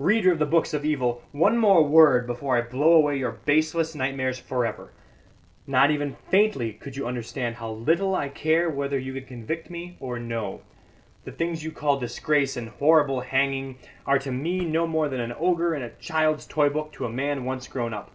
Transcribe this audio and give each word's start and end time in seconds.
"Reader 0.00 0.32
of 0.32 0.38
the 0.40 0.44
books 0.46 0.74
of 0.74 0.84
evil, 0.84 1.22
one 1.30 1.56
more 1.56 1.84
word 1.86 2.26
before 2.26 2.56
I 2.56 2.62
blow 2.62 2.94
away 2.94 3.16
your 3.16 3.30
baseless 3.30 3.94
nightmares 3.94 4.36
for 4.40 4.66
ever. 4.66 4.90
Not 5.68 5.92
even 5.92 6.16
faintly 6.32 6.72
could 6.72 6.96
you 6.96 7.06
understand 7.06 7.54
how 7.54 7.70
little 7.70 8.12
I 8.16 8.28
care 8.28 8.68
whether 8.68 8.98
you 8.98 9.12
can 9.14 9.22
convict 9.24 9.70
me 9.70 9.96
or 10.00 10.18
no. 10.18 10.62
The 11.22 11.30
things 11.30 11.62
you 11.62 11.70
call 11.70 11.96
disgrace 12.00 12.56
and 12.56 12.70
horrible 12.70 13.20
hanging 13.20 13.78
are 14.04 14.18
to 14.18 14.32
me 14.32 14.64
no 14.64 14.88
more 14.88 15.08
than 15.08 15.20
an 15.20 15.32
ogre 15.38 15.76
in 15.76 15.82
a 15.84 15.90
child's 15.90 16.44
toy 16.44 16.68
book 16.68 16.90
to 16.94 17.04
a 17.06 17.08
man 17.08 17.44
once 17.44 17.68
grown 17.68 17.94
up. 17.94 18.10